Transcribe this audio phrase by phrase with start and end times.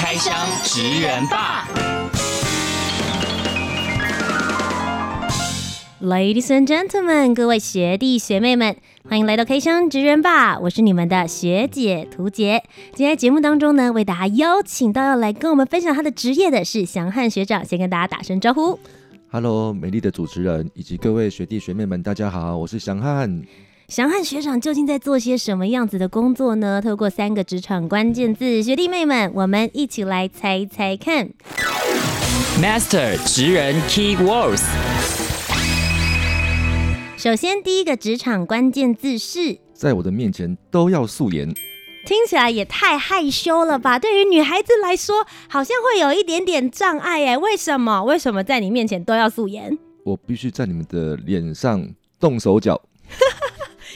[0.00, 1.66] 开箱职人吧
[6.00, 8.76] ，Ladies and gentlemen，各位学弟学妹们，
[9.08, 12.62] 欢迎来到开箱职人吧，我是你们的学姐涂洁。
[12.94, 18.78] 今天节目当中呢，为大家邀请到要来跟我们分享他的职业的是祥汉学长，先跟大家打声招呼。
[19.32, 23.42] Hello，美丽的主持人以及各位学弟学妹们，大家好，我是祥汉。
[23.88, 26.78] 祥汉学长究竟在做些什么样子的工作呢？
[26.82, 31.30] 透过三个职场关键字，学弟妹们，我们一起来猜猜看。
[32.60, 34.62] Master 职人 Key Words。
[37.16, 41.48] 首先，第一个职场关键字是，在我的面前都要素颜。
[42.04, 43.98] 听起来也太害羞了吧？
[43.98, 47.38] 对于女孩子来说，好像会有一点点障碍哎。
[47.38, 48.04] 为什么？
[48.04, 49.78] 为什么在你面前都要素颜？
[50.04, 51.88] 我必须在你们的脸上
[52.20, 52.78] 动手脚。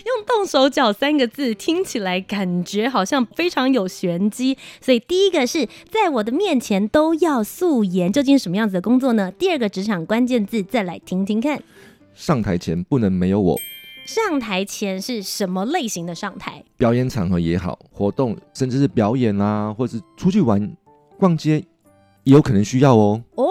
[0.07, 9.31] 用“动手脚”三个字听起来感觉好像非常有玄机，所以第一个是在我的面前都要素颜，究竟是什么样子的工作呢？
[9.33, 11.63] 第二个职场关键字再来听听看，
[12.15, 13.59] 上台前不能没有我。
[14.05, 16.65] 上台前是什么类型的上台？
[16.77, 20.77] 表演场合也好，活动甚至是表演啊，或是出去玩、
[21.19, 21.65] 逛街，
[22.25, 23.23] 也有可能需要哦。
[23.37, 23.49] 哦。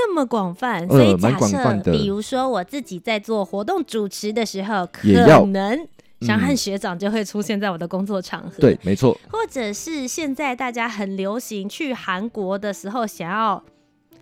[0.00, 5.08] 这么广泛，所以假设，呃、比如说我自己在做活动主持的时候，可
[5.46, 5.84] 能
[6.20, 8.60] 祥汉学长就会出现在我的工作场合。
[8.60, 9.18] 对，没错。
[9.28, 13.64] 或者是现在大家很流行去韩国的时候，想要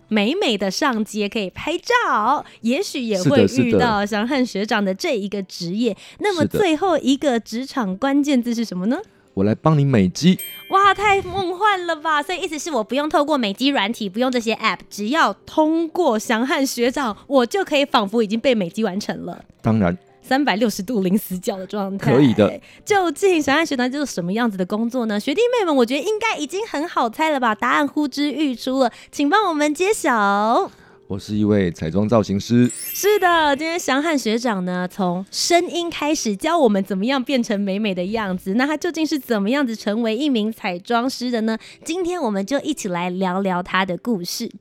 [0.07, 5.95] 美美的上街可以拍照，也许也会遇到祥汉学长的这一个职业。
[6.17, 8.97] 那么最后一个职场关键字是什么呢？
[9.37, 10.39] 我来帮你美肌，
[10.69, 12.23] 哇，太梦幻了吧！
[12.23, 19.45] 所以意思是我不用透过美肌软体，不用这些 app，只要通过翔汉学长，我就可以仿佛已经被美肌完成了。
[19.61, 22.59] 当然，三百六十度零死角的状态，可以的。
[22.83, 25.19] 究竟翔汉学长就是什么样子的工作呢？
[25.19, 27.53] 学弟妹们，我觉得应该已经很好猜了吧？
[27.53, 30.71] 答案呼之欲出了，请帮我们揭晓。
[31.09, 32.69] 我是一位彩妆造型师。
[32.75, 38.55] 是的，今天祥汉学长呢，从声音开始教我们怎么样变成美美的样子。
[38.55, 41.57] 那他究竟是怎么样子成为一名彩妆师的呢？
[41.85, 44.51] 今天我们就一起来聊聊他的故事。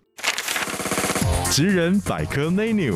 [1.51, 2.95] 职人百科 menu。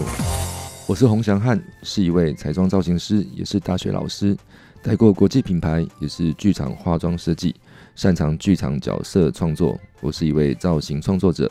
[0.87, 4.37] 我是洪祥汉，是一位彩妆造型师，也是大学老师，
[4.81, 7.53] 带过国际品牌，也是剧场化妆设计，
[7.97, 9.77] 擅长剧场角色创作。
[10.00, 11.50] 我是一位造型创作者。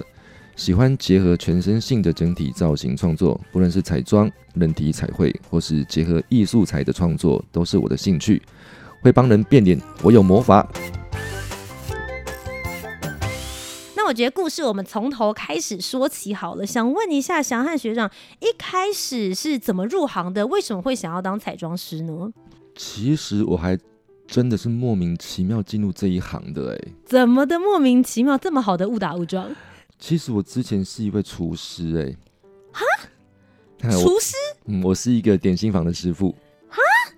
[0.59, 8.41] 喜欢结合全身性的整体造型创作，不论是彩妆、人体彩绘，或是结合艺术彩的创作，都是我的兴趣。
[9.01, 10.69] 会帮人变脸，我有魔法。
[13.95, 16.65] 那我觉得故事我们从头开始说起好了。
[16.65, 20.45] 想问一下翔汉学长，一开始是怎么入行的？
[20.47, 22.33] 为什么会想要当彩妆师呢？
[22.75, 23.79] 其实我还
[24.27, 26.91] 真的是莫名其妙进入这一行的哎。
[27.05, 28.37] 怎么的莫名其妙？
[28.37, 29.49] 这么好的误打误撞？
[29.99, 32.17] 其实我之前是一位厨师、欸，
[33.83, 34.33] 哎，哈，厨师，
[34.65, 36.33] 嗯，我是一个点心房的师傅，
[36.69, 36.77] 哈，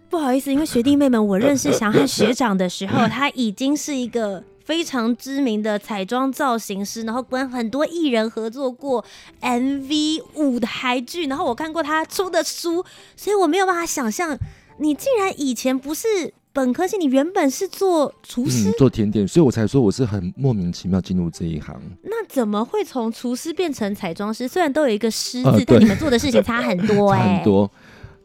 [0.10, 9.06] 不好意思，因为学弟妹们，我认识翔汉学长的时候，他已经是一个非常知名的彩妆造型师，然后跟很多艺人合作过
[9.42, 12.84] MV 舞台剧，然后我看过他出的书，
[13.16, 14.36] 所以我没有办法想象，
[14.80, 16.34] 你竟然以前不是。
[16.54, 21.80] 本科系，你原本是做厨师、嗯，做甜点，所以我才说我是很莫名其妙进入这一行。
[22.04, 24.48] 那怎么会从厨师变成彩妆师？
[24.48, 27.36] 虽然都有一个师字，呃、但你们做的事情差很多 哎、欸。
[27.38, 27.72] 很多。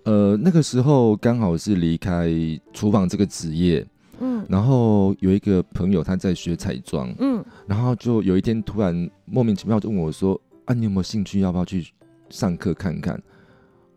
[0.05, 2.29] 呃，那个时候刚好是离开
[2.73, 3.87] 厨房这个职业，
[4.21, 11.41] 嗯，然后有一个朋友他在学彩妆，嗯，然后就有一天突然莫名其妙就问我说：“啊，你有没有兴趣？
[11.41, 11.87] 要不要去
[12.29, 13.21] 上课看看？”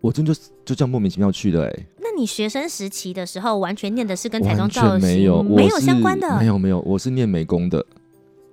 [0.02, 0.34] 我真就
[0.64, 1.88] 就这样莫名其妙去的哎、欸。
[2.20, 7.80] 你学生时期的时候，完全念的是跟彩妆造型没有没有相关的，没有没有，我是念美工的。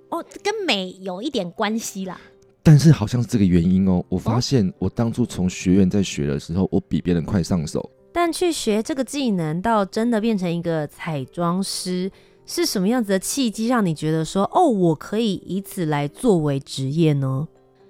[0.09, 2.17] 哦，跟美有一点关系啦。
[2.63, 4.01] 但是好像是这个原因哦。
[4.07, 7.89] 我发现我当初从学院在学的时候，我比别人快上手。
[8.13, 12.09] 但去学这个技能，到真的变成一个彩妆师，
[12.45, 17.45] 是什么样子的契机，让你觉得说，哦，我可以以此来作为职业呢？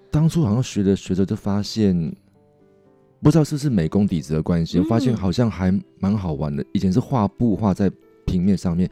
[0.09, 2.11] 当初好像学着学着就发现。
[3.21, 6.63] 不知道是不是美工底子的关系，我发现好像还蛮好玩的。
[6.73, 7.91] 以前是画布画在
[8.25, 8.89] 平面上面，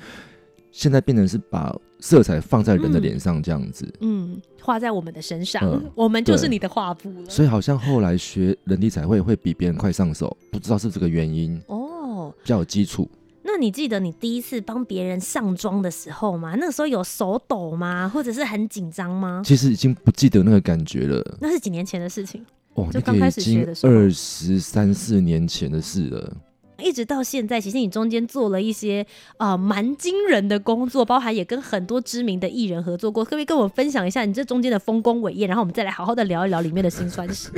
[0.71, 7.29] 现在变成是把色彩放在人的脸上这样子，嗯，画在我们的身上，嗯 我们就是你的画布了。
[7.29, 13.09] 所以好像后来学人体彩绘会比别人快上手，不知道是这个原因哦，比较有基础。
[13.47, 16.55] 那你记得你第一次帮别人上妆的时候吗？
[16.59, 18.09] 那个时候有手抖吗？
[18.11, 19.43] 或者是很紧张吗？
[19.45, 21.23] 其实已经不记得那个感觉了。
[21.39, 22.43] 那是几年前的事情，
[22.75, 26.37] 哦，就刚开始学的时候二十三四年前的事了。
[26.77, 29.05] 一直到现在，其实你中间做了一些
[29.37, 33.23] 呃蛮惊人的工作，包含也跟很多知名的艺人合作过。
[33.23, 35.47] 可不可以跟我们分享一下你这中间的丰功伟业？
[35.47, 37.49] 然后我们再来好好的聊一聊里面的辛酸史。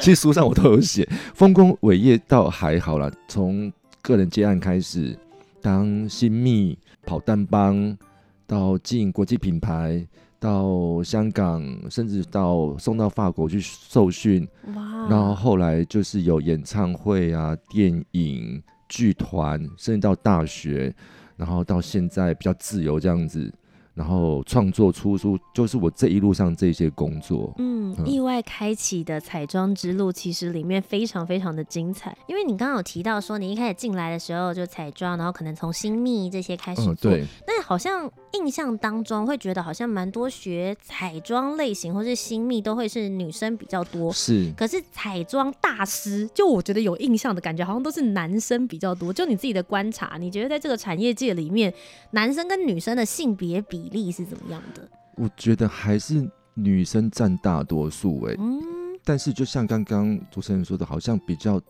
[0.00, 3.10] 其实书上我都有写，丰功伟业倒还好啦。
[3.26, 3.70] 从
[4.00, 5.18] 个人接案开始，
[5.60, 7.98] 当新密跑单帮，
[8.46, 10.06] 到进国际品牌，
[10.38, 14.46] 到香港，甚至到送到法国去受训。
[14.74, 15.08] 哇！
[15.08, 20.94] 然后后来就是有演唱会啊、电影、剧团，甚至到大学，
[21.36, 23.52] 然后到现在比较自由这样子。
[23.96, 27.50] 然后创作出书，就是我这一路上这些工作。
[27.56, 32.14] 嗯，意外开启的彩妆之路，其实里面非常非常的精彩。
[32.26, 36.92] 因为你刚刚有提到说，你一开始进来的时候就彩妆，然后可能从新密这些开始做。
[36.92, 37.24] 嗯，对。
[37.46, 44.12] 但好像印象当中会觉得，好像蛮多学彩妆类型或是新密都会是女生比较多。
[44.12, 44.52] 是。
[44.54, 49.10] 可是彩妆大师，就我觉得有印象的感觉，好像都是男生比较多。
[49.10, 51.72] 就你自己的观察，你觉得在这个产业界里面，
[52.10, 53.85] 男生跟女生的性别比？
[53.88, 54.88] 比例是怎么样的？
[55.16, 58.60] 我觉得还是女生占大多数哎、欸，嗯，
[59.04, 61.60] 但是就像刚刚主持人说的，好像比较。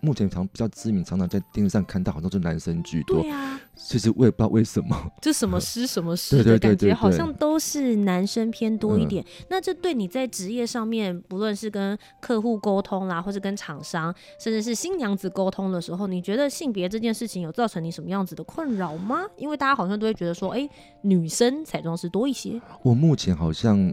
[0.00, 3.22] 目前常比较知名，常常在电视上看到，好像是男生居多。
[3.22, 9.24] 对啊，其实我也不知道为什么，就什么师什么师的感觉，好像都是男生偏多一点。
[9.24, 19.22] 嗯、那这对你在职业上面，不论是跟客户沟通啦，或是跟厂商，甚至是新娘子沟通的时候，你觉得性别这件事情有造成你什么样子的困扰吗？
[19.36, 20.70] 因为大家好像都会觉得说，哎、欸，
[21.02, 22.60] 女生彩妆师多一些。
[22.82, 23.92] 我目前好像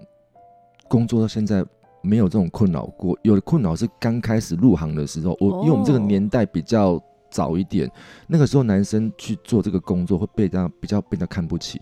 [0.88, 1.65] 工作到现在。
[2.03, 5.63] 没有这种困扰过，有的困扰是刚开始入行的时候，我、oh.
[5.63, 7.01] 因为我们这个年代比较
[7.31, 7.89] 早一点，
[8.27, 11.81] 那个时候男生去做这个工作会被大家比较被人家看不起，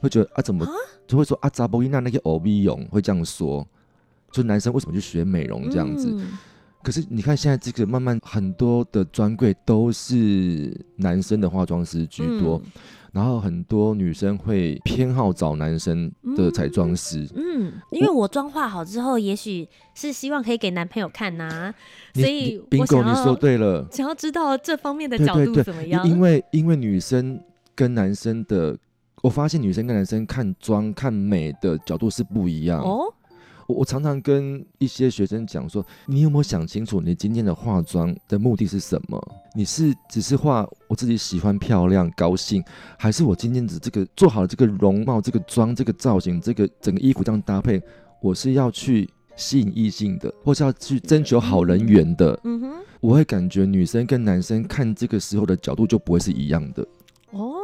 [0.00, 0.66] 会觉得啊怎么
[1.06, 3.66] 就会说啊扎波伊娜那个欧米勇会这样说，
[4.30, 6.08] 就男生为什么去学美容这样子？
[6.10, 6.38] 嗯、
[6.82, 12.60] 可是你看现在这个慢慢很多的专柜都是男生的化妆师居多。
[12.64, 12.70] 嗯
[13.12, 21.74] 然后很多女生会偏好找男生的彩妆师，嗯，嗯，因为我妆化好之后，也许是希望可以给男朋友看呐、啊，
[22.14, 26.06] 所以我想要，你说对了，想要知道这方面的角度怎么样？
[26.08, 27.36] 因为因为女生
[27.74, 28.78] 跟男生的，
[29.24, 33.12] 我发现女生跟男生看妆看美的角度是不一样哦。
[33.70, 39.20] 我我常常跟一些学生讲说，你有没有想清楚，你今天的化妆的目的是什么？
[39.54, 42.62] 你是只是画我自己喜欢、漂亮、高兴，
[42.98, 47.80] 还是我今天的这个做好了这个容貌、这个妆、这个造型、这个整个衣服这样搭配，
[48.20, 52.38] 我是要去吸引异性的，或是要去征求好人缘的？
[52.42, 56.84] 嗯哼，我会感觉女生跟男生看这个时候的角度就不会是一样的。
[57.30, 57.59] 哦。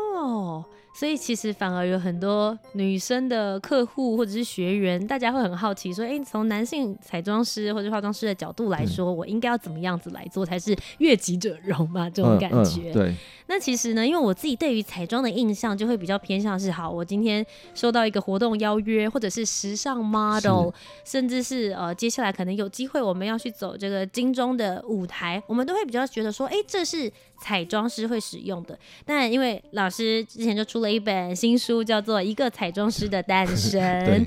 [0.98, 12.90] 所以其实反而有很多女生的客户或者是学员，大家会很好奇说：“哎，从男性彩妆师或者化妆师的角度来说，我应该要怎么样子来做才是悦己者容嘛？”这种感觉。
[12.90, 13.14] 嗯嗯、对。
[13.46, 20.70] 那其实呢，因为我自己对于彩妆的印象就会比较偏向是：好，我今天收到一个活动邀约，或者是时尚 model，
[21.04, 28.76] 甚至是呃接下来可能有机会我们要去走这个金钟的舞台，我们都会比较觉得说：“哎，这是彩妆师会使用的。”
[29.06, 30.96] 但因为老师之前就出了。
[30.96, 33.78] 一本新书叫做《一个彩妆师的诞生》。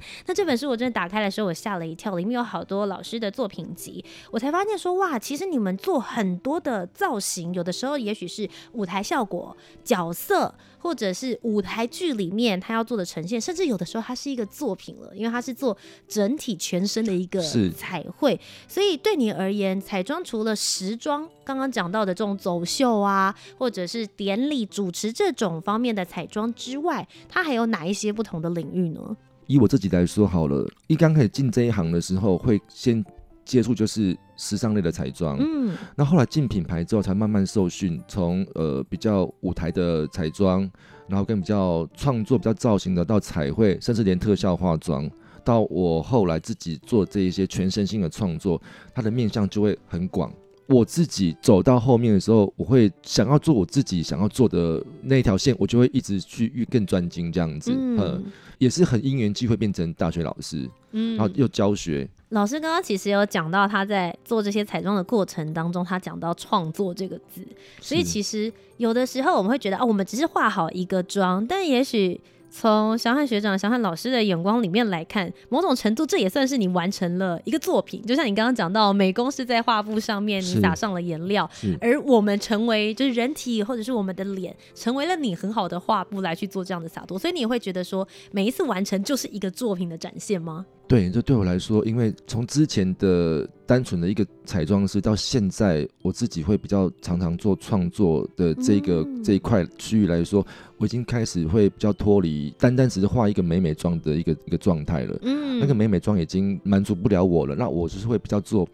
[0.27, 15.75] 那这本书我真的打开的时候，我吓了一跳，里面有好多老师的作品集，我才发现说哇，其实你们做很多的造型，有的时候也许是舞台效果、角色，或者是舞台剧里面他要做的呈现，甚至有的时候它是一个作品了，因为它是做
[16.07, 17.41] 整体全身的一个
[17.75, 18.39] 彩绘。
[18.67, 26.53] 所以对你而言，彩妆除了时装刚刚讲到的这种走秀啊，或者是典礼主持这种方面的彩妆。
[26.53, 29.17] 之外，它还有哪一些不同的领域呢？
[29.47, 33.03] 以我自己来说好了，一刚开始进这一行的时候，会先
[33.43, 40.61] 接触就是时尚类的彩妆，嗯，那后来进品牌之后，才慢慢受训，从呃比较舞台的彩妆，
[41.09, 45.11] 然后跟比较创作、比较造型的，到彩绘，甚至连特效化妆，
[45.43, 48.61] 到我后来自己做这一些全身性的创作，
[48.95, 50.33] 它的面向就会很广。
[50.69, 57.73] 我自己走到后面的时候，我会想要做我自己想要做的那一条线，我就会一直去越更专精这样子。
[57.75, 58.23] 嗯，
[58.59, 62.07] 也是很因缘际会变成大学老师，嗯，然后又教学。
[62.29, 67.41] 老师刚刚其实有讲到他在做这些彩妆的过程当中，他讲到创作这个字，
[67.81, 72.21] 所以其实有的时候我们会觉得啊，我们只是化好一个妆，但也许。
[72.49, 78.01] 从翔汉学长、翔汉老师的眼光里面来看，某种程度这也算是你完成了一个作品。
[78.05, 87.17] 就像你刚刚讲到，美工是在画布上面你撒上了颜料，而我们成为就是人体或者是我们的脸，成为了你很好的画布来去做这样的洒脱。
[87.19, 90.65] 所以你也会觉得说，每一次完成就是一个作品的展现吗？
[90.89, 100.43] 对，这对我来说，因为从之前的单纯的一个彩妆师，到现在我自己会比较常常做创作的这个、嗯、这一块区域来说，
[100.77, 105.15] 我已经开始会比较脱离单单只是画一个美美妆的一个一个状态了。
[105.21, 108.67] 嗯，那个美美妆已经满足不了我了，那我就是会比较做。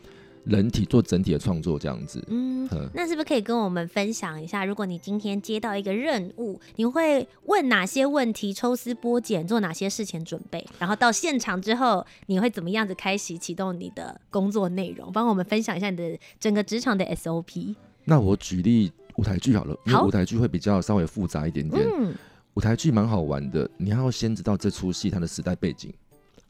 [0.45, 4.63] 人体做整体的创作这样子，嗯，那是不是可以跟我们分享一下？
[4.63, 8.53] 如果你今天接到一个任务，你会问哪些问题？
[8.53, 10.65] 抽丝剥茧，做哪些事前准备？
[10.77, 15.11] 然后到现场之后，你会怎么样子开始启动你的工作内容？
[15.11, 17.75] 帮我们分享一下你的整个职场的 SOP。
[18.03, 21.83] 那我举例舞台剧好了，因为舞台剧会比较稍微复杂一点点。
[21.97, 22.13] 嗯，
[22.53, 25.91] 舞台剧蛮好玩的，你要先知道这出戏它的时代背景。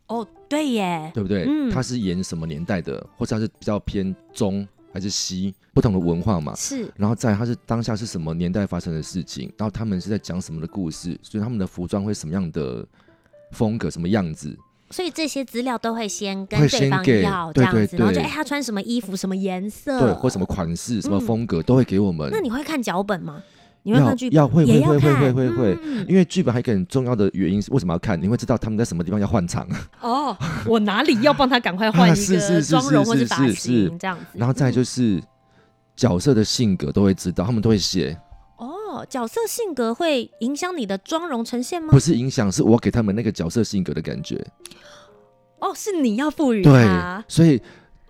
[0.07, 1.45] 哦，对耶，对不对？
[1.47, 6.53] 嗯，他是演什么年代的，或者他是比较偏中还是西，不同的文化嘛。
[6.55, 12.85] 是，然后再他是当下是什么年代发生的事情，然后他们是在讲什么的故事，所以他们的服装会什么样的
[13.51, 14.55] 风格，什么样子。
[14.91, 22.29] 所以这些资料都会先跟对方要这样子，对对对，然后就哎，他穿什么衣服，什么颜色，对，或什么款式，什么风格，嗯，都会给我们。
[22.31, 23.41] 那你会看脚本吗？
[23.93, 28.19] 要要会会会会会会会，因为剧本还有一个很重要的原因是为什么要看？
[28.19, 29.67] 你会知道他们在什么地方要换场。
[30.01, 34.25] 哦，我哪里要帮他赶快换一个妆容或是发型这样子。
[34.33, 35.21] 然后再就是
[35.95, 38.17] 角色的性格都会知道，他们都会写。
[38.57, 41.89] 哦，角色性格会影响你的妆容呈现吗？
[41.91, 44.43] 不是影响，是我给他们那个角色性格的感觉。
[45.59, 46.71] 哦，是你要赋予他。
[46.71, 47.61] 对，所以。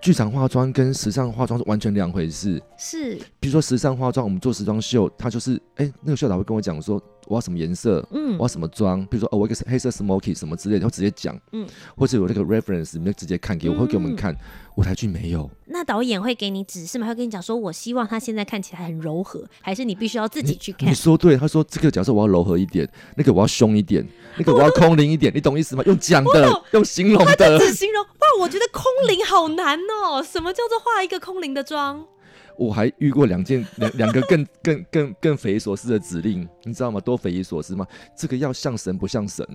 [0.01, 2.61] 剧场化妆跟时尚化妆是完全两回事。
[2.77, 14.35] 是，比如说时尚化妆，我们做时装秀，他就是，哎、欸，那个秀导会跟我讲说，我要什么颜色，嗯，我要什么妆，比如说哦，我一个黑色 smoky 什么之类的，他会直接讲，嗯，或者有那个 reference，你就直接看给我，嗯、会给我们看。
[14.75, 15.49] 舞台剧没有。
[15.67, 17.07] 那导演会给你指示吗？
[17.07, 20.85] 会跟你讲说，我希望他现在看起来很柔和，还是你必须要自己去看？
[20.85, 24.05] 你，你说对，他说这个角色我要柔和一点，那个我要凶一点，
[24.37, 25.83] 那个我要空灵一点，你懂意思吗？
[25.85, 27.35] 用讲的，用形容的。
[27.37, 30.21] 他只形容哇，我觉得空灵好难哦。
[30.21, 32.05] 什么叫做画一个空灵的妆？
[32.57, 36.99] 我还遇过两件两两个更更更更匪夷所思的指令，你知道吗？
[36.99, 37.85] 多匪夷所思吗？
[38.15, 39.45] 这个要像神不像神。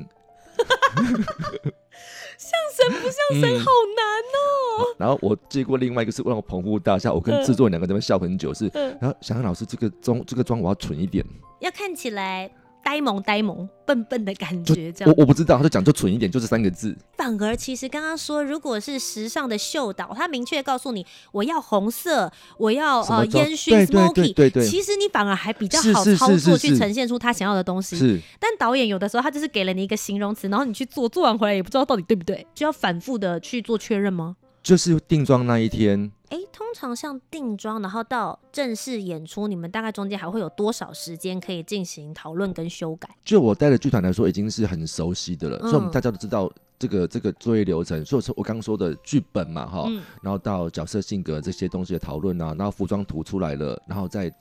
[2.36, 4.04] 像神不像神，好难
[4.34, 4.96] 哦、嗯。
[4.98, 8.52] 然后我接过另外一个是让我捧腹大笑，我跟制作人两个在那边笑很久。
[8.52, 11.24] 是，然后想想老师这个妆这个妆我要蠢一点，
[11.60, 12.50] 要看起来。
[12.82, 16.96] 呆萌呆萌笨笨的感觉，这样我我不知道，他就讲就蠢一点，就这三个字。
[17.16, 27.96] 反而其实刚刚说，如果是时尚的秀导，他明确告诉你我要红色，我要呃烟熏 smoky，对对其实你反而还比较好操作去呈现出他想要的东西。
[27.96, 34.36] 是，但导演有的时候他就是给了你一个形容词，然后你去做，做完回来也不知道到底对不对，就要反复的去做确认吗？
[34.62, 36.12] 就是定妆那一天。
[36.30, 43.08] 哎，通常像定妆，然后到正式演出，你们大概中间还会有多少时间可以进行讨论跟修改？
[43.24, 48.04] 就我带的剧团来说，已经是很熟悉的了，嗯、所以我们大家都知道这个这个作业流程。
[48.04, 54.32] 所以说我刚刚说的剧本嘛，哈、嗯，然后到角色性格这些东西的讨论啊，然后服装图出来了，然后再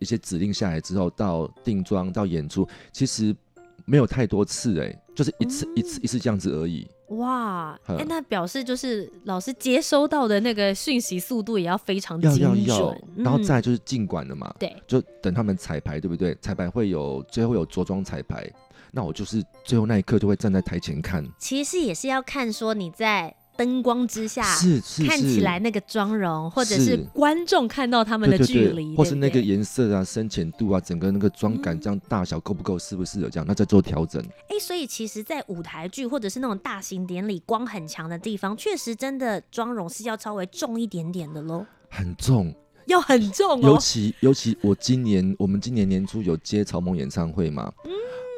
[0.00, 3.36] 一些指令下来之后，到定妆到演出，其实
[3.84, 6.88] 没有太多次，哎，就是一次、嗯、一次一次这样子而已。
[7.16, 16.36] 哇，哎、欸，那表示就是老师接收到的那个讯息速度也要非常精准，要要要然后再就是尽管了嘛，对、嗯，就等他们彩排，对不对？
[16.40, 18.50] 彩排会有最后有着装彩排，
[18.90, 21.24] 那我就是最后那一刻就会站在台前看。
[21.38, 23.34] 其实也是要看说你在。
[23.56, 34.22] 灯光之下，是是是看起来那个妆容，或者是观众看到他们的距离，或是那个颜色啊、深浅度啊，整个那个妆感这样大小够不够，适不适合这样，那再做调整。
[34.48, 41.64] 哎、欸，所以其实，在舞台剧或者是那种大型典礼，光很强的地方，确实真的妆容是要稍微重一点点的喽。
[41.88, 42.54] 很重，
[42.86, 43.68] 要很重哦。
[43.68, 47.72] 尤其尤其我今年，我们今年年初有接曹蜢演唱会嘛。
[47.84, 47.90] 嗯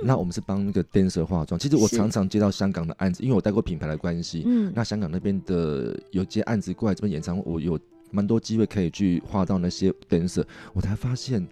[0.03, 1.59] 那我们是帮那个 dancer 化妆。
[1.59, 4.43] 其实我常常接到香港的案子，因为我带过品牌的关系。
[4.45, 4.73] 嗯。
[4.75, 7.79] 那香港那边的有接案子过来这边演唱会，我有
[8.11, 10.45] 蛮多机会可以去画到那些 dancer。
[10.73, 11.47] 我才发现，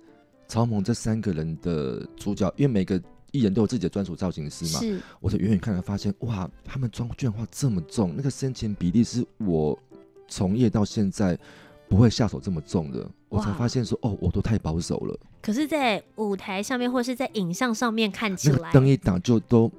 [0.47, 3.01] 曹萌这三个人的主角，因为每个
[3.33, 4.81] 艺人都有自己的专属造型师嘛。
[4.81, 5.01] 是。
[5.21, 9.79] 我就远远看来发现，哇，他们妆居然画这么重，那个深浅比例是我
[10.29, 11.39] 从业到现在
[11.89, 13.09] 不会下手这么重的。
[13.29, 15.19] 我才发现说，哦，我都太保守了。
[15.45, 19.71] 可是，在舞台上面或者是在影像上面看起来，那个灯一打就都。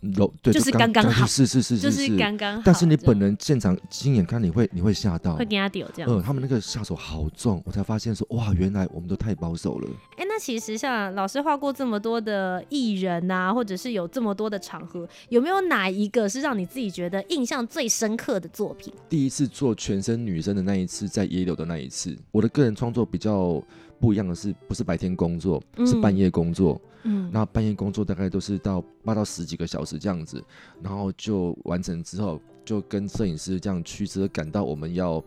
[0.00, 2.62] 柔对，就是刚刚好，是是是是就是刚刚好。
[2.64, 6.08] 但是你本人现场亲眼看，你会你会吓到，会跟他丢这样。
[6.08, 9.90] 嗯，他们那个下手好重，我才发现说哇，原来我们都太保守了。
[10.12, 18.94] 哎、欸，那其实像老师画过这么多的艺人啊，或者是有这么多的场合，有没有哪一个是让你自己觉得印象最深刻的作品？
[19.08, 23.60] 第一次做全身女生的那一次，在野柳的那一次，我的个人创作比较。
[24.00, 26.80] 不一样的是，不是白天工作，是半夜工作。
[27.04, 30.42] 嗯，那半夜工作大概都是到八到十几个小时这样子，
[30.82, 35.22] 然后就完成之后，就跟摄影师这样驱车赶到我们要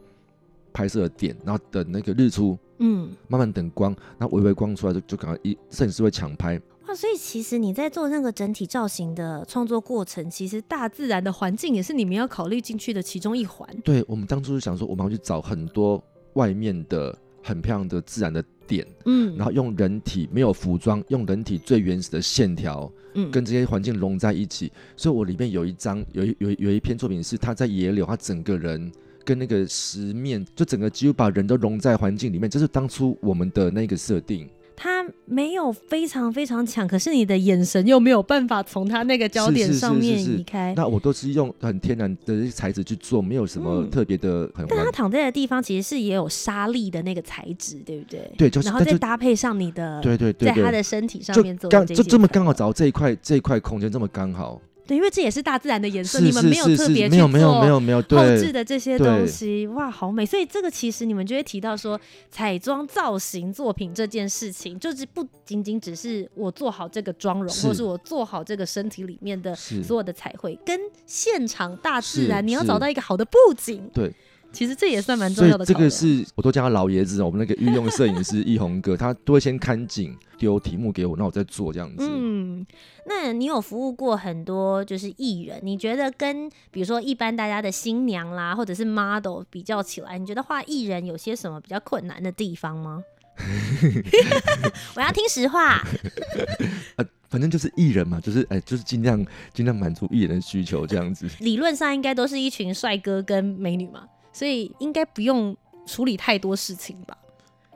[0.73, 6.61] 拍摄的点，然后等那个日出，嗯，慢慢等光，那微微光出来就就赶快一摄影师会抢拍。
[6.87, 13.67] 哇，所以其实你在做那个整体造型的创作过程，其实大自然的环境也是你们要考虑进去的其中一环。
[13.83, 18.43] 对，我们当初是想说，我们要去找很多外面的很漂亮的自然的。
[18.71, 24.71] 点，嗯，然后用人体没有服装，用人体最原始的线条，嗯，跟这些环境融在一起。
[24.95, 28.89] 所以我里面有一张，有一有有一篇作品是他在野柳，他整个人
[29.25, 32.49] 跟那个石面，就整个几乎把人都融在环境里面。
[32.49, 34.47] 这是当初我们的那个设定。
[34.75, 40.73] 他没有非常非常强，可是你的眼神又没有办法从他那个焦点上面移开。
[40.75, 44.65] 那我都是用很天然的材质去做，没有什么特别的很。
[44.67, 48.31] 但他躺在的地方其实是也有沙粒的那个材质，对不对？
[48.37, 48.67] 对，就是。
[48.67, 54.61] 然后再搭配上你的，对对对，在他的身体上面做这些，就这么刚好找到这一块这一块空间这么刚好。
[54.87, 60.25] 对，因为这也是大自然的颜色，你们没有特别去做没有没有没有后置的这些东西，哇，好美！
[60.25, 74.13] 所以这个其实你们就会提到说，彩妆造型作品这件事情，就是不仅仅只是我做好这个妆容，或者是我做好这个身体里面的所有的彩绘，跟现场大自然，你要找到一个好的布景，对。
[74.51, 75.65] 其实这也算蛮重要的。
[75.65, 82.05] 这个是我都叫他老爷子，我们那个御用摄影师易宏哥，他都会先看景，丢题目给我，那我再做这样子。
[82.07, 82.65] 嗯，
[83.05, 93.03] 那你有服务过很多就是艺人，你觉得跟比如说一般大家的新娘啦，或者是 model 比较起来，你觉得画艺人有些什么比较困难的地方吗？
[94.95, 95.81] 我要听实话。
[96.97, 101.27] 呃，反正就是艺人嘛，就是哎，就是尽量尽量满足艺人的需求这样子。
[101.39, 104.03] 理论上应该都是一群帅哥跟美女嘛。
[104.33, 105.55] 所以应该不用
[105.85, 107.17] 处理太多事情吧？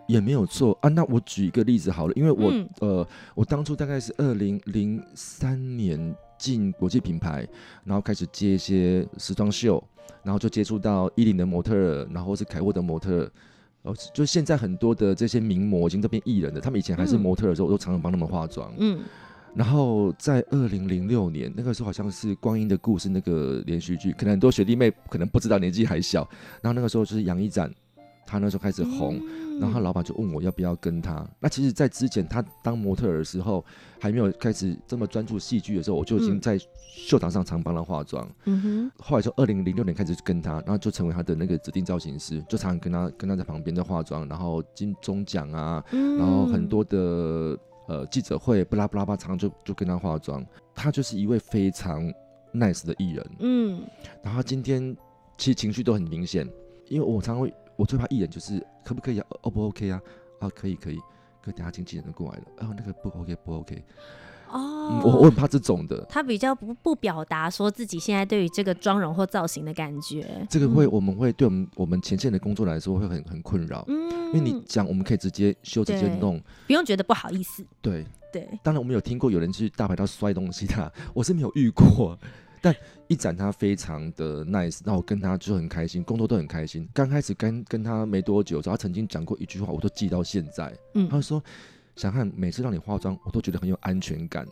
[0.07, 0.89] 也没有错啊。
[0.89, 7.47] 那我举一个例子好了，因为我、嗯、呃，我当初大概是二零零三年进国际品牌，
[7.83, 9.83] 然后开始接一些时装秀，
[10.23, 13.29] 然后就接触到伊林的模特，然后是凯沃的模特，
[13.81, 16.61] 哦，就现在很多的这些名模已经都变艺人了。
[16.61, 18.71] 他们以前还是模特的时候，我都常常帮他们化妆。
[18.77, 19.03] 嗯。
[19.55, 26.27] 然后在二零零六年那个时候，好像是《光阴的故事》那个连续剧，可能很多学弟妹可能不知道，年纪还小。
[26.61, 27.73] 然后那个时候就是杨一展，
[28.27, 29.17] 他那时候开始红，
[29.61, 31.25] 然后他老板就问我要不要跟他。
[31.39, 33.63] 那其实，在之前他当模特儿的时候，
[33.97, 38.29] 还没有开始这么专注戏剧的时候，我就已经在秀场上常帮他化妆。
[38.43, 38.91] 嗯哼。
[38.97, 47.57] 后来就二零零六年开始跟他，然后就成为他的那个指定造型师，就常常跟他跟他在旁边在化妆，然后金钟奖啊，然后很多的。
[47.87, 50.45] 呃，记者会，不拉不拉巴，常常就就跟他化妆。
[50.73, 52.11] 他就是一位非常
[52.53, 53.83] nice 的艺人，嗯。
[54.23, 54.95] 然后今天
[55.37, 56.47] 其实情绪都很明显，
[56.87, 60.01] 因为我常常会，我最怕艺人就是可不可以啊？O 不 OK 啊？
[60.39, 60.99] 啊，可以可以。
[61.41, 63.83] 可等下经纪人就过来了，啊，那个不 OK 不 OK。
[64.55, 66.03] 哦，嗯、我我很怕这种的。
[66.09, 70.25] 他比较不不表达说自己现在对于这个妆容或造型的感觉。
[70.49, 73.83] 这个会，我们会对我们我们前线的工作来说会很很困扰。
[73.89, 77.65] 嗯，因为你讲，我们可以直接修直接弄，不用觉得不好意思。
[77.81, 82.17] 对对，当然我们有听过有人去大排档摔东西的，我是没有遇过。
[82.61, 82.73] 但
[83.07, 86.87] 一展他非常的 nice，那我跟他就很开心，工作都很开心。
[86.93, 90.73] 刚开始跟跟他没多久，他曾经讲过一句话，我都记到现在。
[90.93, 91.43] 嗯，他说。
[91.95, 94.45] 想看每次让你化妆，我都觉得很有安全感。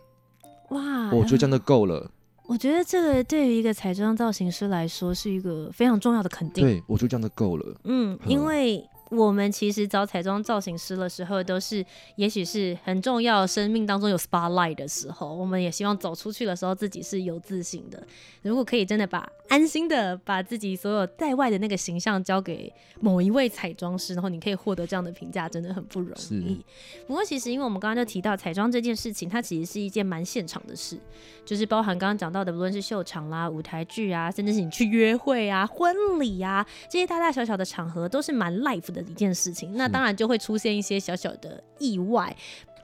[0.70, 2.10] 哇，我觉得这样就够了。
[2.46, 6.64] 我觉得这个对于一个彩妆造型师来说是一个非常重要的肯定。
[6.64, 7.76] 对，我觉得这样就够了。
[7.84, 8.88] 嗯，因为。
[9.10, 18.02] 我们其实找彩妆造型师的时候，都是也许是很重要，生命当中有 spotlight 的时候，我们也希望走出去的时候自己是有自信的。
[18.42, 26.60] 如果可以真的把安心的把自己所有在外的那个形象交给某一位彩妆师，然后你可以获得这样的评价，真的很不容易。
[27.06, 30.98] 不过其实因为我们刚刚就提到彩妆这件事情，它其实是一件蛮现场的事，
[31.46, 39.04] 就是包含刚刚讲到的，不论是秀场啦、舞台剧啊，甚至是你去约会啊、婚礼啊这些大大小小的场合，都是蛮 life 的。
[39.04, 42.36] 一件事情，那当然就会出现一些小小的意外。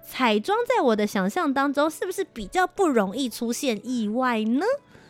[0.04, 4.66] 彩妆在我的想象当中，是不是比较不容易出现意外呢？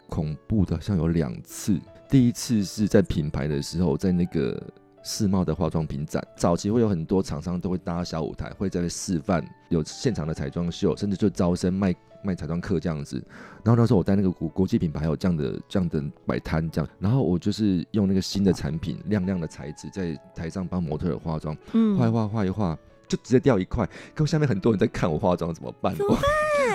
[0.09, 1.79] 恐怖的，好像有两次。
[2.09, 4.61] 第一次是在品牌的时候，在那个
[5.03, 11.93] 世贸的化妆品展，早期会有很多厂商都会搭小舞台，会在那示范，有现场的彩妆秀，甚至就招生卖
[12.23, 13.23] 卖彩妆课这样子。
[13.63, 22.75] 然后那时候我带那个国国际品牌还有这样的这样的摆摊这样，然后我就是用那个新的产品，亮亮的材质，在台上帮模特儿化妆，嗯，画一画画一画，
[23.07, 23.87] 就直接掉一块。
[24.15, 25.95] 可下面很多人在看我化妆，怎么办？
[25.95, 26.23] 怎么办？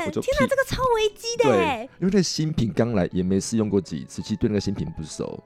[0.06, 1.44] 我就天哪，这个超危机的。
[1.44, 5.42] 对，因为那新品刚来，也没试用过几次，其实对那个新品不熟。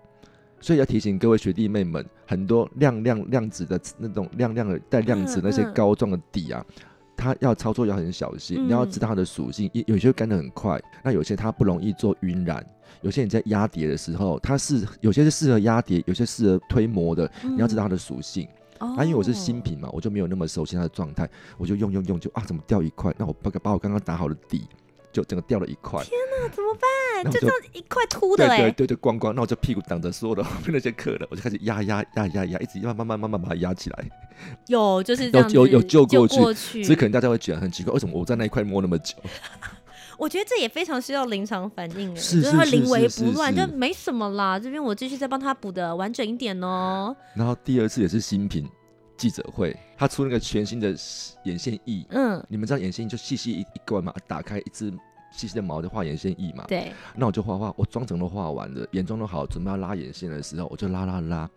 [0.61, 6.65] 所以要提醒各位学弟妹们，很多亮亮亮子的那种亮亮的带亮子那些膏状的底啊，
[7.17, 12.65] 它要操作要很小心，你要知道它的属性，有些干得很快，那有些它不容易做晕染，
[13.03, 18.49] 有些你在压叠的时候，它是有些是适合压叠，有些适合推磨的，你要知道它的属性。
[18.79, 23.15] 啊，因为我是新品嘛，我就没有那么熟悉它的状态，我就用用用就啊，怎么掉一块？
[23.19, 24.67] 那我把把我刚刚打好的底。
[25.11, 27.33] 就整个掉了一块，天哪，怎么办？
[27.33, 29.35] 就这样一块凸的，对对对对，光光。
[29.35, 34.05] 那我就屁股挡着所有的后面那些客人，我就开始压压压压压，一直慢慢慢慢慢把它压起来。
[34.67, 39.17] 有就是有有有救过去所以可能大家会觉得很奇怪，为什么我在那一块摸那么久？
[40.19, 44.59] 我觉得这也非常需要临场反应，是就是临危不乱，就没什么啦。
[44.59, 47.17] 这边我继续再帮他补的完整一点哦。
[47.35, 48.69] 然后第二次也是新品
[49.17, 50.89] 记者会，他出那个全新的
[51.45, 54.93] 眼线液，嗯，你们知道眼线液就细细一一罐嘛，打开一支。
[55.31, 61.49] 细细的毛就画眼线液嘛，对，那我就画画，我妆整都画完了，眼妆都好，准备要拉眼线的时候，我就拉拉拉，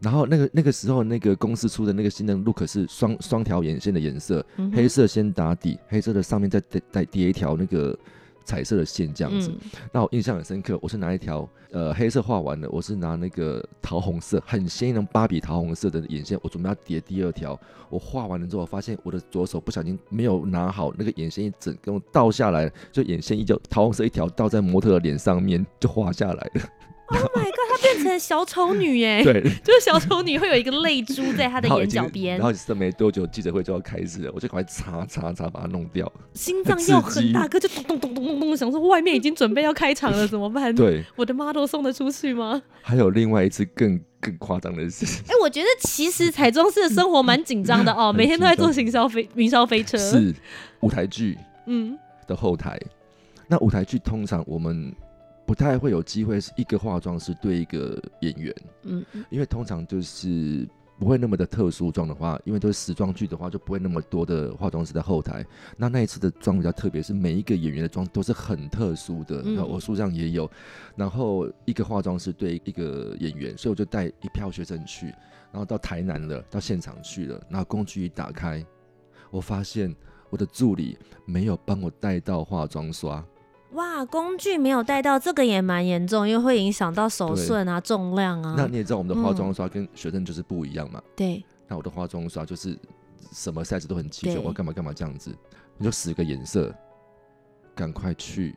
[0.00, 7.96] 然后那个那个时候那个公司出的那个新的 look 是双双条眼线的颜色，嗯、黑色先打底，黑色的上面再再再叠一条那个。
[8.42, 10.76] 彩色的线这样子，嗯、那我印象很深刻。
[10.82, 17.56] 我是拿一条呃黑色画完了，我是拿那个桃红色很鲜艳的芭比桃红色的眼线，我准备要叠第二条。
[17.90, 26.62] 我画完了之后，发现我的左手不小心没有拿好那个眼线，一整个倒下来，就眼线一就桃红色一条倒在模特的脸上面就滑下来了。
[27.12, 27.56] Oh my god！
[27.70, 32.38] 她变成小丑女耶， 对，就是小丑女会有一个泪珠在她的眼角边。
[32.38, 36.10] 然后这没多久记者会就要开始了，我就赶快擦擦擦把它弄掉。
[36.34, 40.74] 心脏又很大颗，就咚咚咚咚咚咚，想说外面已经准备要开场了， 怎么办？
[40.74, 42.60] 对，我的 model 送得出去吗？
[42.82, 45.04] 还有另外一次更更夸张的事。
[45.26, 49.98] 哎、欸，我觉得其实彩妆师的生活蛮紧张的哦， 每天都在做行销飞云霄飞车。
[49.98, 50.34] 是
[50.80, 52.90] 舞台剧嗯的后台，嗯、
[53.48, 54.94] 那舞台剧通常我们。
[55.50, 60.64] 不太会有机会是一个化妆师对一个演员，嗯，因为通常就是
[60.96, 65.44] 不会那么的特殊妆的话，因为都是时装剧的话，就不会那么多的化妆师在后台。
[65.76, 70.48] 那那一次的妆比较特别，是每一个演员的妆都是很特殊的，那、嗯、我书上也有。
[70.94, 75.06] 然后一个化妆师对一个演员，所以我就带一票学生去，
[75.50, 78.64] 然后到台南了，到现场去了，然后工具一打开，
[79.32, 79.92] 我发现
[80.28, 83.20] 我的助理没有帮我带到化妆刷。
[83.72, 88.54] 哇，工具没有带到，这个也蛮严重，因为会影响到手顺啊、重量啊。
[88.56, 91.00] 那你也知道，我们的化妆刷跟学生就是不一样嘛。
[91.14, 91.44] 对、嗯。
[91.68, 92.76] 那我的化妆刷就是
[93.32, 95.32] 什么 size 都很齐全，我要干嘛干嘛这样子，
[95.78, 96.74] 你就十个颜色，
[97.74, 98.56] 赶快去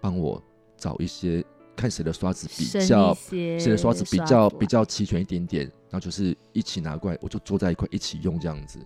[0.00, 0.42] 帮我
[0.76, 1.44] 找一些，
[1.76, 8.80] 看谁的刷子比较，谁的刷子比较比较齐全一点点，然后就是一起拿过来，我就坐在一块一起用这样子。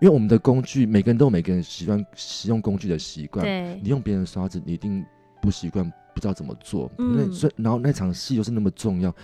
[0.00, 3.44] 因为我们的工具，每个人都有每个人习惯使用工具的习惯。
[3.44, 5.04] 对，你用别人的刷子，你一定
[5.40, 6.90] 不习惯，不知道怎么做。
[6.98, 9.14] 嗯，那所以，然后那场戏又是那么重要，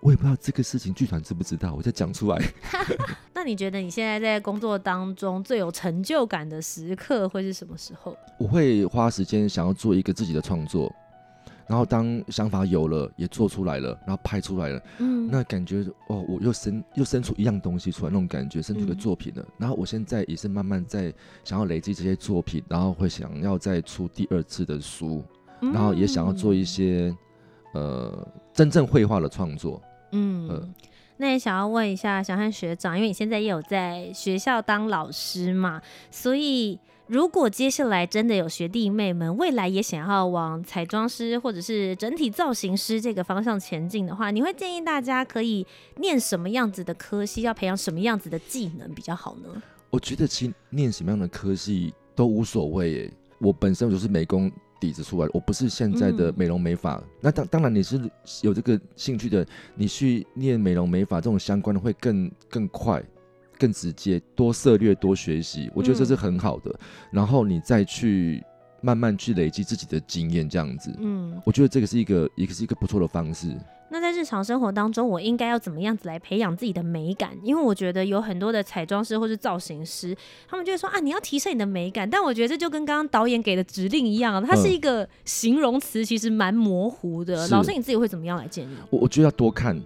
[0.00, 2.40] 我也不知道这个事情剧团知不知道，我再讲出来。
[3.34, 8.16] 那你觉得你现在在工作当中最有成就感的时刻会是什么时候？
[8.38, 10.94] 我会花时间想要做一个自己的创作。
[11.70, 19.40] 然后当想法有了，也做出来了，然后拍出来了，嗯，那感觉哦，我又生又生出一样东西出来，那种感觉，生出一个作品了。
[19.40, 25.22] 嗯、然后我现在也是慢慢在想要累积这些作品，然后会想要再出第二次的书，
[25.60, 27.16] 嗯、然后也想要做一些
[27.72, 29.80] 呃真正绘画的创作。
[30.10, 30.68] 嗯，呃、
[31.20, 35.80] 那也想要问一下小汉学长，因为你现在也有在学校当老师嘛，
[36.10, 36.80] 所以。
[37.10, 49.60] 如果接下来真的有学弟妹们未来也想要往彩妆师或者是整体造型师这个方向前进的话，你会建议大家可以念什么样子的科系，要培养什么样子的技能比较好呢？
[49.90, 53.12] 我觉得其实念什么样的科系都无所谓。
[53.40, 54.48] 我本身就是美工
[54.80, 56.94] 底子出来，我不是现在的美容美发。
[56.94, 63.00] 嗯、那当当然你是有这个兴趣的，你去念美容美发这种相关的会更更快。
[63.58, 66.70] 更直接，多涉略，多学习，我觉得这是很好的。
[66.70, 66.78] 嗯、
[67.12, 68.42] 然后你再去
[68.80, 73.54] 慢慢去累积自己的经验，这样子，嗯，我觉得这个是一个，一个是一个不错的方式。
[73.90, 77.36] 那在日常生活当中，我应该要怎么样子来培养自己的美感？
[77.42, 80.16] 因为我觉得有很多的彩妆师或是造型师，
[80.48, 82.08] 他们就会说啊，你要提升你的美感。
[82.08, 87.46] 但我觉得这就跟刚刚导演给的指令一样，它是一个形容词，其实蛮模糊的。
[87.46, 88.76] 是老师你自己会怎么样来建议？
[88.90, 89.80] 我我觉得要多看。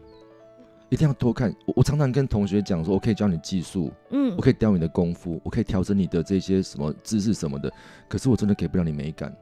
[0.90, 1.52] 一定要多看。
[1.66, 7.72] 我我常常跟同学讲说，我可以教你技术，嗯我，可以雕你的功夫，我可以调整你的这些什么姿势什么的，
[8.06, 9.34] 可是我真的给不了你美感。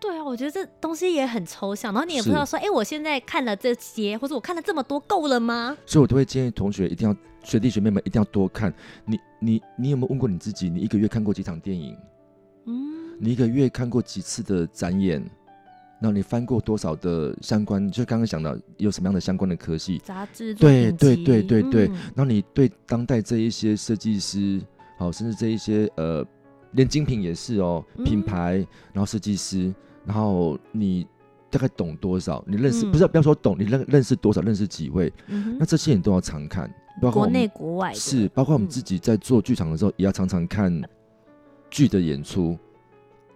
[0.00, 5.76] 对啊，我觉得这东西也很抽象，然后你也不知道是说，哎，我现在看了这些，或者我看了这么多，够了吗？
[5.84, 8.72] 所以我都会建议同学一定要学弟学妹们一定要多看。
[9.04, 10.70] 你你你有没有问过你自己？
[10.70, 11.96] 你一个月看过几场电影？
[12.64, 15.22] 嗯，你一个月看过几次的展演？
[16.00, 17.90] 然后你翻过多少的相关？
[17.90, 19.98] 就刚刚讲到有什么样的相关的科系？
[19.98, 24.62] 杂志对对对对对嗯然后你对当代这一些设计师，
[24.96, 26.26] 好，甚至这一些呃，
[26.72, 31.06] 连精品也是哦，嗯品牌，然后设计师，然后你
[31.50, 32.42] 大概懂多少？
[32.46, 34.40] 你认识、嗯不是不要说懂，你认认识多少？
[34.40, 35.12] 认识几位？
[35.28, 40.82] 嗯那这些你都要常看，包括国内国外是，包括我们嗯自己在做剧场的时候，也要常常看
[41.68, 42.56] 剧的演出，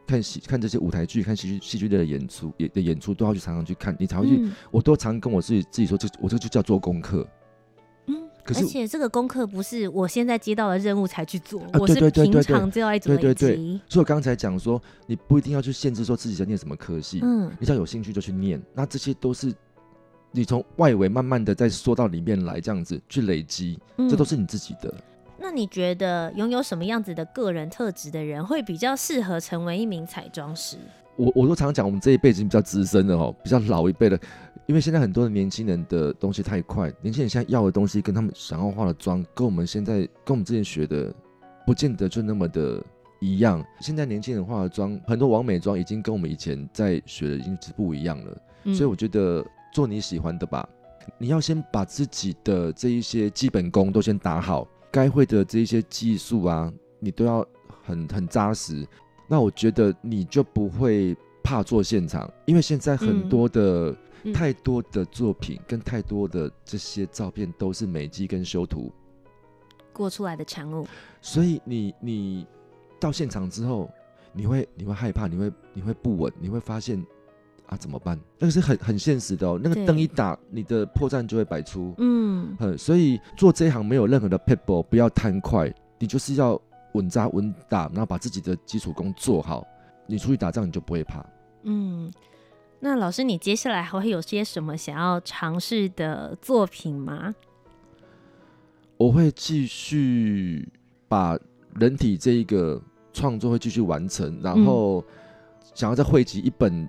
[0.06, 4.36] 看戏看这些舞台剧，看戏剧戏剧类的演出，也的演出都要去常常去看，你才会去。
[4.38, 7.26] 嗯我都常跟我自己自己说，这我这就叫做功课。
[8.44, 13.56] 嗯，可是而且这个功课不是我现在接到的任务才去做，我是平常就要一直累对。
[13.88, 18.62] 所以我刚才讲说，你不一定要去限制说自己在念什么科系，嗯你只要有兴趣就去念。
[18.74, 19.52] 那这些都是
[20.30, 24.92] 你从外围慢慢的再缩到里面来，这样子去累积，嗯这都是你自己的。
[25.38, 30.76] 那你觉得拥有什么样子的个人特质的人会比较适合成为一名彩妆师？
[31.16, 34.18] 我我都常常讲，我们这一辈已经比较资深的哦，比较老一辈的，
[34.66, 41.14] 因为现在很多的年轻人的东西太快，年轻人现在要的东西跟他们想要化的妆，跟我们现在跟我们之前学的，
[41.66, 42.82] 不见得就那么的
[43.20, 43.62] 一样。
[43.80, 48.38] 现在年轻人化的妆，很多网美妆已经跟我们以前在学的已经是不一样了。
[48.64, 50.66] 嗯所以我觉得做你喜欢的吧，
[51.18, 57.46] 你要先把自己的这一些基本功都先打好，该会的这一些技术啊，你都要
[57.82, 58.86] 很很扎实。
[59.28, 63.96] 那我觉得你就不会怕做现场，因为现在很多的、嗯
[64.32, 68.90] 太多的作品跟太多的这些照片都是美肌跟修图，
[69.92, 70.86] 过出来的产物，
[71.20, 72.46] 所以你你
[72.98, 73.90] 到现场之后，
[74.32, 77.04] 你会你会害怕，你会你会不稳，你会发现
[77.66, 78.18] 啊怎么办？
[78.38, 81.94] 那个是很很现实的哦，那个灯一打，你的破绽就会摆出。
[81.98, 86.60] 嗯呃，所以做这一行没有任何的 people，不要贪快，你就是要
[86.92, 89.66] 稳扎稳打，然后把自己的基础功做好，
[90.06, 91.24] 你出去打仗你就不会怕。
[91.64, 92.10] 嗯。
[92.84, 97.34] 那老师，你接下来还会有些什么想要尝试的作品吗？
[98.98, 100.68] 我会继续
[101.08, 101.34] 把
[101.76, 102.78] 人体这一个
[103.10, 105.02] 创作会继续完成，然后
[105.74, 106.86] 想要再汇集一本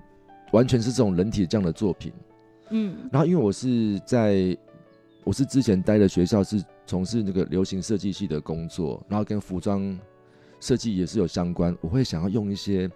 [0.51, 2.11] 完全是这种人体这样的作品。
[2.71, 4.53] 嗯然后因为我是在，
[5.23, 9.97] 我是之前待的学校是从事那个流行设计系的工作，然后跟服装
[10.59, 11.73] 设计也是有相关。
[11.79, 12.91] 我会想要用一些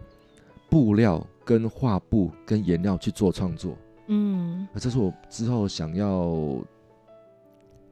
[0.70, 6.64] 布料、跟画布、跟颜料去做创作，嗯，那这是我之后想要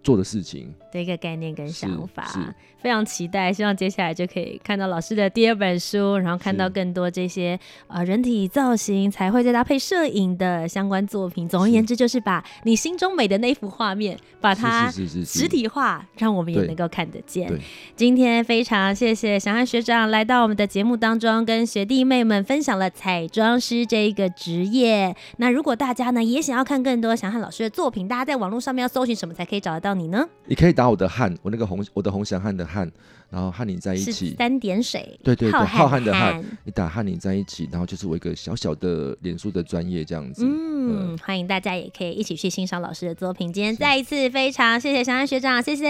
[0.08, 0.74] 做的事情。
[0.89, 2.26] 的一个概念跟想法，
[2.82, 11.48] 非常期待，希望接下来就可以看到老师的第二本书，然后看到更多这些呃人体造型才会再搭配摄影的相关作品。
[11.50, 17.52] 总而言之，就是把你心中美的那幅画面，把它实体化，让我们也能够看得见。
[17.98, 25.13] 今天非常谢谢翔汉学长来到我们的节目当中，跟学弟妹们分享了彩妆师这一个职业。
[25.38, 30.28] 那如果大家呢也想要看更多翔汉老师的作品，大家在网络上面要搜寻什么才可以找得到你呢？
[30.46, 32.90] 你可以打我的汉，我那个红，我的红翔汉的汉，
[33.30, 34.36] 然后和你在一起。
[34.38, 40.46] 三点水，对对对，浩瀚的瀚瀚，你打和你在一起，然后就是我一个小小的脸书的专业这样子。
[40.46, 43.52] 嗯，欢迎大家也可以一起去欣赏老师的作品。
[43.52, 45.84] 今天再一次非常谢谢翔安学长，谢谢，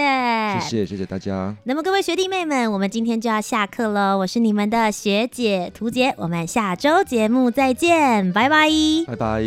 [0.60, 1.56] 谢谢谢谢大家。
[1.64, 4.18] 那么各位学弟妹们，我们今天就要下课了。
[4.18, 8.68] 我是你们的学姐涂洁，我们下周节目再见，拜拜。
[9.06, 9.44] 拜拜。